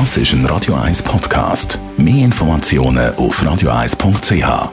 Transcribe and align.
Das 0.00 0.16
ist 0.16 0.32
ein 0.32 0.44
Radio 0.46 0.74
1 0.74 1.04
Podcast. 1.04 1.78
Mehr 1.96 2.24
Informationen 2.24 3.14
auf 3.14 3.40
radio1.ch. 3.40 4.72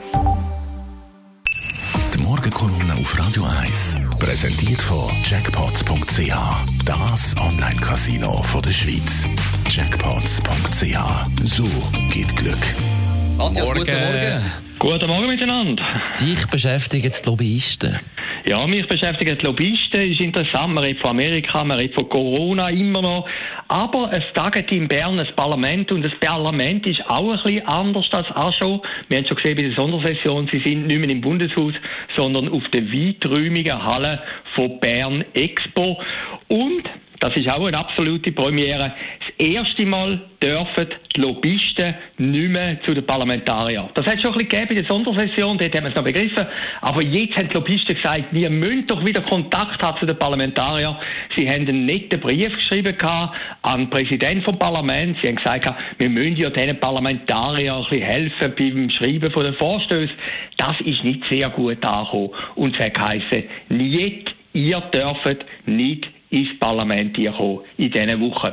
Die 2.12 2.18
Morgenkolumne 2.18 2.94
auf 3.00 3.16
Radio 3.20 3.44
1 3.44 3.98
präsentiert 4.18 4.82
von 4.82 5.12
Jackpots.ch. 5.22 6.34
Das 6.84 7.36
Online-Casino 7.36 8.44
der 8.64 8.72
Schweiz. 8.72 9.24
Jackpots.ch. 9.68 11.44
So 11.44 11.68
geht 12.12 12.36
Glück. 12.36 12.58
Matthias, 13.38 13.72
guten 13.72 13.92
Morgen. 13.92 14.52
Guten 14.80 15.06
Morgen 15.06 15.26
miteinander. 15.28 15.84
Dich 16.18 16.44
beschäftigen 16.48 17.12
die 17.12 17.30
Lobbyisten. 17.30 18.00
Ja, 18.44 18.66
mich 18.66 18.88
beschäftigen 18.88 19.38
die 19.38 19.44
Lobbyisten. 19.44 20.10
Ist 20.10 20.20
interessant. 20.20 20.74
Man 20.74 20.82
redet 20.82 21.00
von 21.00 21.10
Amerika, 21.10 21.62
man 21.62 21.78
redet 21.78 21.94
von 21.94 22.08
Corona 22.08 22.70
immer 22.70 23.00
noch. 23.00 23.28
Aber 23.68 24.12
es 24.12 24.24
taget 24.34 24.72
in 24.72 24.88
Bern 24.88 25.18
ein 25.18 25.28
Parlament 25.36 25.92
und 25.92 26.02
das 26.02 26.12
Parlament 26.18 26.84
ist 26.86 27.08
auch 27.08 27.30
ein 27.30 27.38
bisschen 27.42 27.66
anders 27.68 28.06
als 28.10 28.30
auch 28.32 28.52
schon. 28.54 28.80
Wir 29.08 29.18
haben 29.18 29.26
schon 29.26 29.36
gesehen 29.36 29.56
bei 29.56 29.62
der 29.62 29.72
Sondersession, 29.72 30.48
sie 30.50 30.58
sind 30.58 30.88
nicht 30.88 30.98
mehr 30.98 31.10
im 31.10 31.20
Bundeshaus, 31.20 31.74
sondern 32.16 32.48
auf 32.48 32.66
der 32.72 32.82
weiträumigen 32.92 33.80
Halle 33.80 34.20
von 34.56 34.80
Bern 34.80 35.24
Expo. 35.34 36.00
Und 36.48 36.82
das 37.22 37.36
ist 37.36 37.48
auch 37.48 37.64
eine 37.64 37.78
absolute 37.78 38.32
Premiere. 38.32 38.92
Das 39.20 39.46
erste 39.46 39.86
Mal 39.86 40.20
dürfen 40.42 40.88
die 41.14 41.20
Lobbyisten 41.20 41.94
nicht 42.18 42.50
mehr 42.50 42.82
zu 42.82 42.94
den 42.94 43.06
Parlamentariern. 43.06 43.90
Das 43.94 44.04
hat 44.06 44.16
es 44.16 44.22
schon 44.22 44.32
ein 44.32 44.38
bisschen 44.38 44.50
gegeben 44.50 44.70
in 44.70 44.76
der 44.76 44.84
Sondersession, 44.86 45.56
dort 45.56 45.72
haben 45.72 45.84
wir 45.84 45.90
es 45.90 45.94
noch 45.94 46.02
begriffen. 46.02 46.44
Aber 46.80 47.00
jetzt 47.00 47.36
haben 47.36 47.48
die 47.48 47.54
Lobbyisten 47.54 47.94
gesagt, 47.94 48.24
wir 48.32 48.50
müssen 48.50 48.88
doch 48.88 49.04
wieder 49.04 49.20
Kontakt 49.20 49.80
haben 49.84 50.00
zu 50.00 50.06
den 50.06 50.18
Parlamentariern. 50.18 50.96
Sie 51.36 51.48
haben 51.48 51.68
einen 51.68 51.86
netten 51.86 52.18
Brief 52.18 52.52
geschrieben 52.56 52.96
an 53.00 53.78
den 53.78 53.90
Präsidenten 53.90 54.42
vom 54.42 54.58
Parlament. 54.58 55.16
Sie 55.22 55.28
haben 55.28 55.36
gesagt, 55.36 55.68
wir 55.98 56.10
müssen 56.10 56.36
ja 56.38 56.50
diesen 56.50 56.80
Parlamentariern 56.80 57.84
ein 57.84 57.84
bisschen 57.84 58.04
helfen 58.04 58.52
beim 58.58 58.90
Schreiben 58.90 59.30
von 59.30 59.44
den 59.44 59.54
Vorstößen. 59.54 60.16
Das 60.56 60.80
ist 60.80 61.04
nicht 61.04 61.22
sehr 61.28 61.50
gut 61.50 61.84
angekommen. 61.84 62.30
Und 62.56 62.74
es 62.74 62.80
hat 62.80 62.94
geheißen, 62.94 63.44
nicht, 63.68 64.34
ihr 64.54 64.80
dürft 64.92 65.44
nicht 65.66 66.08
ins 66.32 66.58
Parlament 66.58 67.16
kommen 67.36 67.60
in 67.76 67.90
diesen 67.90 68.20
Wochen. 68.20 68.52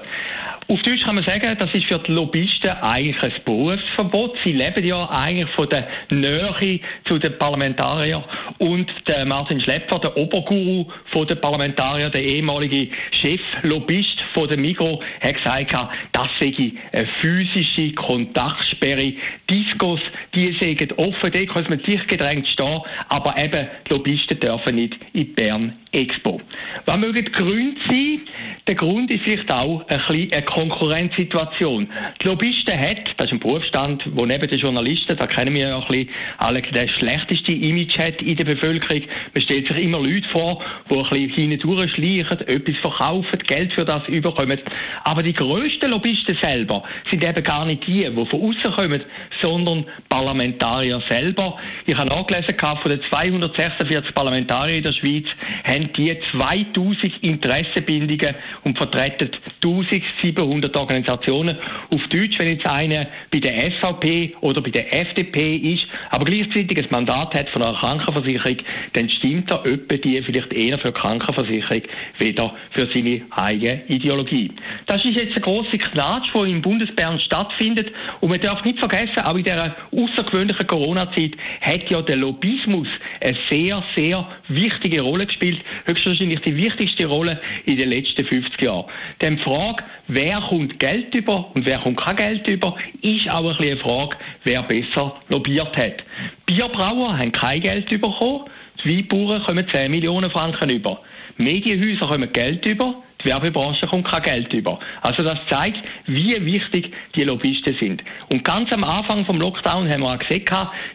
Auf 0.67 0.80
Deutsch 0.83 1.02
kann 1.03 1.16
man 1.16 1.23
sagen, 1.23 1.58
das 1.58 1.73
ist 1.73 1.86
für 1.86 1.97
die 1.97 2.11
Lobbyisten 2.11 2.69
eigentlich 2.69 3.19
ein 3.23 3.33
Berufsverbot. 3.44 4.38
Sie 4.44 4.52
leben 4.52 4.86
ja 4.86 5.09
eigentlich 5.09 5.49
von 5.55 5.67
der 5.67 5.88
Nähe 6.11 6.80
zu 7.05 7.17
den 7.17 7.36
Parlamentariern. 7.39 8.23
Und 8.59 8.88
der 9.08 9.25
Martin 9.25 9.59
Schlepper, 9.61 9.97
der 9.97 10.16
Oberguru 10.16 10.86
von 11.11 11.25
den 11.25 11.41
Parlamentariern, 11.41 12.11
der 12.11 12.21
ehemalige 12.21 12.88
Chef-Lobbyist 13.19 14.21
von 14.36 14.47
der 14.47 14.58
Migro, 14.58 15.02
hat 15.21 15.38
gesagt, 15.38 15.73
das 16.11 16.27
sei 16.39 16.73
eine 16.91 17.08
physische 17.19 17.93
Kontaktsperre. 17.93 19.14
Discos, 19.49 20.02
die 20.36 20.52
sagen 20.59 20.91
offen, 20.97 21.31
da 21.31 21.45
kann 21.45 21.66
man 21.67 21.80
sich 21.80 22.05
gedrängt 22.05 22.47
stehen, 22.47 22.81
aber 23.08 23.36
eben 23.38 23.67
die 23.88 23.93
Lobbyisten 23.93 24.39
dürfen 24.39 24.75
nicht 24.75 24.95
in 25.14 25.33
Bern 25.33 25.73
Expo. 25.91 26.39
Was 26.85 26.97
mögen 26.97 27.25
die 27.25 27.31
Gründe 27.31 27.80
sein? 27.88 28.22
Der 28.67 28.75
Grund 28.75 29.09
ist 29.09 29.23
vielleicht 29.23 29.52
auch 29.52 29.83
ein 29.88 29.97
bisschen 29.97 30.31
eine 30.31 30.44
Konkurrenzsituation. 30.44 31.88
Die 32.21 32.27
Lobbyisten 32.27 32.80
hat, 32.80 32.97
das 33.17 33.27
ist 33.27 33.33
ein 33.33 33.39
Berufsstand, 33.39 34.03
wo 34.13 34.25
neben 34.25 34.47
den 34.47 34.59
Journalisten, 34.59 35.17
da 35.17 35.25
kennen 35.25 35.55
wir 35.55 35.69
ja 35.69 35.80
ein 35.80 35.88
bisschen, 35.88 36.09
alle 36.38 36.61
das 36.61 36.89
schlechteste 36.91 37.52
Image 37.52 37.97
hat 37.97 38.21
in 38.21 38.36
der 38.36 38.44
Bevölkerung. 38.44 39.02
Man 39.33 39.44
stellt 39.44 39.67
sich 39.67 39.77
immer 39.77 39.99
Leute 39.99 40.27
vor, 40.30 40.63
die 40.89 40.95
ein 40.95 41.09
bisschen 41.09 41.49
hindurch 41.49 41.91
schleichen, 41.94 42.47
etwas 42.47 42.77
verkaufen, 42.77 43.39
Geld 43.47 43.73
für 43.73 43.86
das 43.86 44.08
überkommen. 44.08 44.59
Aber 45.03 45.23
die 45.23 45.33
grössten 45.33 45.89
Lobbyisten 45.89 46.38
selber 46.39 46.83
sind 47.09 47.23
eben 47.23 47.43
gar 47.43 47.66
nicht 47.66 47.88
die, 47.88 48.03
die 48.03 48.25
von 48.25 48.41
außen 48.41 48.71
kommen, 48.73 49.02
sondern 49.41 49.86
Parlamentarier 50.09 51.02
selber. 51.08 51.58
Ich 51.88 51.97
habe 51.97 52.09
nachgelesen, 52.09 52.55
von 52.59 52.91
den 52.91 53.02
246 53.09 54.14
Parlamentariern 54.14 54.77
in 54.77 54.83
der 54.83 54.93
Schweiz 54.93 55.25
haben 55.64 55.92
die 55.93 56.15
2000 56.73 57.23
Interessenbindungen 57.23 58.35
und 58.63 58.77
vertreten 58.77 59.31
1700 59.64 60.75
Organisationen. 60.75 61.58
Auf 61.89 62.02
Deutsch, 62.09 62.37
wenn 62.37 62.47
jetzt 62.47 62.65
einer 62.65 63.08
bei 63.31 63.39
der 63.39 63.71
SVP 63.71 64.36
oder 64.42 64.61
bei 64.61 64.70
der 64.70 64.93
FDP 64.93 65.55
ist, 65.58 65.86
aber 66.11 66.25
gleichzeitig 66.25 66.77
ein 66.77 66.87
Mandat 66.92 67.33
hat 67.33 67.49
von 67.49 67.61
einer 67.61 67.77
Krankenversicherung, 67.77 68.58
dann 68.93 69.09
stimmt 69.09 69.52
er 69.52 69.65
etwa 69.65 69.98
die 69.98 70.21
vielleicht 70.21 70.53
eher 70.53 70.77
für 70.80 70.92
die 70.92 70.99
Krankenversicherung, 70.99 71.81
weder 72.17 72.53
für 72.71 72.87
seine 72.93 73.21
eigene 73.31 73.81
Ideologie. 73.87 74.52
Das 74.86 75.03
ist 75.03 75.15
jetzt 75.15 75.33
eine 75.33 75.42
große 75.42 75.77
Knatsch, 75.77 76.30
die 76.33 76.52
im 76.52 76.61
Bundesbern 76.61 77.19
stattfindet. 77.19 77.92
Und 78.21 78.30
man 78.30 78.39
darf 78.39 78.64
nicht 78.64 78.80
vergessen, 78.80 79.19
auch 79.19 79.36
in 79.36 79.43
dieser 79.43 79.75
außergewöhnlichen 79.92 80.67
Corona-Zeit 80.67 81.31
hat 81.61 81.89
ja 81.89 82.02
der 82.02 82.15
Lobbyismus 82.15 82.87
eine 83.21 83.37
sehr, 83.49 83.83
sehr 83.95 84.25
wichtige 84.48 85.02
Rolle 85.02 85.25
gespielt. 85.25 85.59
Höchstwahrscheinlich 85.86 86.39
die 86.42 86.55
wichtigste 86.55 87.05
Rolle 87.05 87.39
in 87.65 87.77
den 87.77 87.89
letzten 87.89 88.25
50 88.25 88.61
Jahren. 88.61 88.86
Die 89.21 89.25
Frage, 89.49 89.83
wer 90.08 90.42
kommt 90.42 90.80
Geld 90.80 91.15
über 91.15 91.49
und 91.55 91.65
wer 91.65 91.80
kommt 91.80 91.99
kein 91.99 92.15
Geld 92.15 92.48
über, 92.48 92.76
ist 93.02 93.27
auch 93.30 93.39
ein 93.39 93.58
bisschen 93.58 93.71
eine 93.71 93.77
Frage, 93.77 94.15
wer 94.43 94.61
besser 94.64 95.15
lobbyiert 95.30 95.76
hat. 95.76 96.04
Bierbrauer 96.45 97.17
haben 97.17 97.32
kein 97.32 97.61
Geld 97.61 97.89
bekommen, 97.89 98.45
die 98.83 98.98
Weinbauern 98.98 99.42
kommen 99.43 99.67
10 99.67 99.89
Millionen 99.89 100.30
Franken 100.30 100.70
über. 100.70 101.02
Medienhäuser 101.37 102.08
kommen 102.08 102.32
Geld 102.32 102.64
über, 102.65 103.02
die 103.21 103.25
Werbebranche 103.25 103.85
kommt 103.87 104.07
kein 104.07 104.23
Geld 104.23 104.53
über. 104.53 104.80
Also 105.02 105.23
das 105.23 105.37
zeigt, 105.49 105.77
wie 106.05 106.45
wichtig 106.45 106.93
die 107.15 107.23
Lobbyisten 107.23 107.75
sind. 107.80 108.03
Und 108.30 108.45
ganz 108.45 108.71
am 108.71 108.83
Anfang 108.83 109.25
vom 109.25 109.39
Lockdown 109.39 109.89
haben 109.89 110.02
wir 110.02 110.13
auch 110.13 110.19
gesehen, 110.19 110.45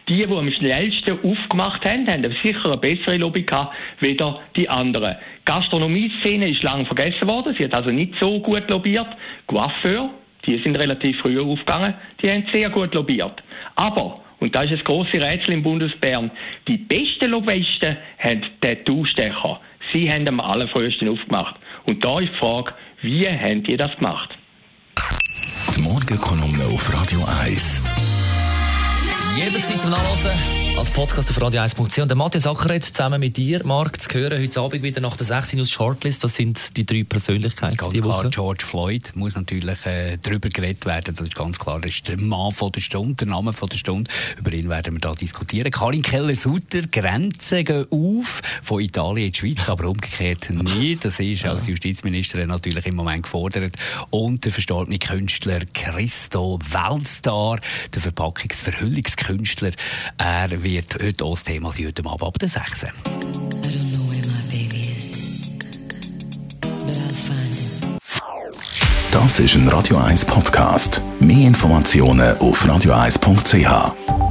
die, 0.09 0.25
die 0.25 0.33
am 0.33 0.51
schnellsten 0.51 1.19
aufgemacht 1.23 1.85
haben, 1.85 2.07
haben 2.07 2.35
sicher 2.41 2.65
eine 2.65 2.77
bessere 2.77 3.17
Lobby 3.17 3.43
gehabt, 3.43 3.75
weder 3.99 4.39
die 4.55 4.67
anderen. 4.67 5.15
Die 5.41 5.45
Gastronomie-Szene 5.45 6.49
ist 6.49 6.63
lange 6.63 6.85
vergessen 6.85 7.27
worden, 7.27 7.53
sie 7.57 7.65
hat 7.65 7.73
also 7.73 7.91
nicht 7.91 8.15
so 8.19 8.39
gut 8.39 8.67
lobbyiert. 8.69 9.07
Coiffeur, 9.45 10.09
die 10.47 10.57
sind 10.59 10.75
relativ 10.75 11.19
früh 11.19 11.39
aufgegangen, 11.39 11.93
die 12.21 12.31
haben 12.31 12.45
sehr 12.51 12.71
gut 12.71 12.93
lobbyiert. 12.95 13.43
Aber 13.75 14.21
und 14.39 14.53
das 14.53 14.65
ist 14.65 14.73
das 14.73 14.83
große 14.83 15.13
Rätsel 15.13 15.53
im 15.53 15.63
Bundesbern. 15.63 16.29
Die 16.67 16.77
besten 16.77 17.31
Lobbyisten 17.31 17.97
haben 18.19 18.43
Tattoo-Stecher. 18.61 19.54
Sie 19.95 20.11
haben 20.11 20.27
am 20.27 20.41
allerfrühesten 20.41 21.07
aufgemacht. 21.07 21.55
Und 21.85 22.03
da 22.03 22.19
ist 22.19 22.29
die 22.33 22.37
Frage, 22.37 22.73
wie 23.01 23.25
haben 23.29 23.63
die 23.63 23.77
das 23.77 23.95
gemacht? 23.95 24.29
Die 25.73 25.81
Morgenkolumne 25.81 26.65
auf 26.65 26.93
Radio 26.93 27.19
1. 27.41 27.81
Jederzeit 29.37 29.79
zum 29.79 29.91
Nachlesen 29.91 30.64
als 30.77 30.91
Podcast 30.91 31.29
auf 31.29 31.41
Radio 31.41 31.61
1.ch. 31.61 31.99
Und 31.99 32.09
der 32.09 32.17
Matthias 32.17 32.45
Ackeret 32.45 32.83
zusammen 32.83 33.21
mit 33.21 33.37
dir, 33.37 33.65
Marc, 33.65 34.01
zu 34.01 34.09
hören 34.09 34.41
heute 34.41 34.59
Abend 34.59 34.83
wieder 34.83 34.99
nach 34.99 35.15
der 35.15 35.25
16 35.25 35.61
aus 35.61 35.71
Shortlist. 35.71 36.23
Was 36.23 36.35
sind 36.35 36.75
die 36.75 36.85
drei 36.85 37.03
Persönlichkeiten? 37.03 37.77
Ganz 37.77 37.93
klar, 37.93 38.23
Woche? 38.23 38.29
George 38.29 38.65
Floyd 38.65 39.13
muss 39.15 39.35
natürlich 39.35 39.85
äh, 39.85 40.17
darüber 40.21 40.49
geredet 40.49 40.85
werden. 40.85 41.15
Das 41.15 41.27
ist 41.27 41.35
ganz 41.35 41.59
klar. 41.59 41.79
Das 41.79 41.91
ist 41.91 42.07
der 42.09 42.19
Mann 42.19 42.51
von 42.51 42.73
der 42.73 42.81
Stunde, 42.81 43.15
der 43.15 43.27
Name 43.27 43.53
von 43.53 43.69
der 43.69 43.77
Stunde. 43.77 44.11
Über 44.37 44.51
ihn 44.51 44.67
werden 44.67 44.95
wir 44.95 44.99
da 44.99 45.13
diskutieren. 45.13 45.71
Karin 45.71 46.01
Keller-Sutter, 46.01 46.81
Grenzen 46.91 47.63
gehen 47.63 47.87
auf 47.89 48.41
von 48.61 48.81
Italien 48.81 49.27
in 49.27 49.31
die 49.31 49.37
Schweiz, 49.37 49.69
aber 49.69 49.87
umgekehrt 49.87 50.49
nicht. 50.49 51.05
Das 51.05 51.21
ist 51.21 51.45
als 51.45 51.67
Justizministerin 51.67 52.49
natürlich 52.49 52.85
im 52.85 52.95
Moment 52.95 53.23
gefordert. 53.23 53.77
Und 54.09 54.43
der 54.43 54.51
verstorbene 54.51 54.99
Künstler 54.99 55.59
Christo 55.73 56.59
Weltstar, 56.69 57.59
der 57.93 58.01
Verpackungsverhüllungskünstler, 58.01 59.71
er 60.17 60.64
wird 60.65 60.97
heute 60.99 61.23
auch 61.23 61.35
das 61.35 61.43
Thema 61.43 61.71
sein, 61.71 61.85
heute 61.85 62.03
Abend 62.05 62.23
ab 62.23 62.39
der 62.39 62.49
6. 62.49 62.87
Das 69.11 69.39
ist 69.39 69.55
ein 69.55 69.67
Radio 69.69 69.97
1 69.97 70.25
Podcast. 70.25 71.01
Mehr 71.19 71.47
Informationen 71.47 72.37
auf 72.39 72.65
radio1.ch. 72.65 74.24